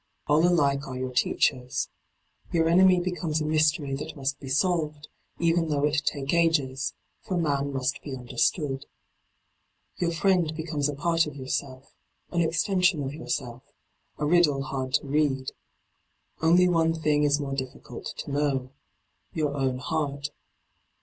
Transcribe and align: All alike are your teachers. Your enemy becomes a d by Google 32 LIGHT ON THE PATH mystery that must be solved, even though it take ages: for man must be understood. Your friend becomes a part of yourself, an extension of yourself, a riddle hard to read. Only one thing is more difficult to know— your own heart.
All 0.25 0.47
alike 0.47 0.87
are 0.87 0.97
your 0.97 1.11
teachers. 1.11 1.87
Your 2.51 2.67
enemy 2.67 2.99
becomes 2.99 3.39
a 3.39 3.43
d 3.43 3.51
by 3.51 3.51
Google 3.51 3.63
32 3.67 3.83
LIGHT 3.83 3.89
ON 3.91 3.93
THE 3.93 3.93
PATH 3.97 4.07
mystery 4.07 4.07
that 4.07 4.17
must 4.17 4.39
be 4.39 4.49
solved, 4.49 5.07
even 5.37 5.69
though 5.69 5.83
it 5.85 6.01
take 6.05 6.33
ages: 6.33 6.93
for 7.19 7.37
man 7.37 7.71
must 7.71 8.01
be 8.01 8.15
understood. 8.15 8.87
Your 9.97 10.09
friend 10.09 10.55
becomes 10.55 10.89
a 10.89 10.95
part 10.95 11.27
of 11.27 11.35
yourself, 11.35 11.93
an 12.31 12.41
extension 12.41 13.03
of 13.03 13.13
yourself, 13.13 13.61
a 14.17 14.25
riddle 14.25 14.63
hard 14.63 14.95
to 14.95 15.05
read. 15.05 15.51
Only 16.41 16.67
one 16.67 16.95
thing 16.95 17.21
is 17.21 17.39
more 17.39 17.53
difficult 17.53 18.15
to 18.17 18.31
know— 18.31 18.71
your 19.35 19.53
own 19.55 19.77
heart. 19.77 20.31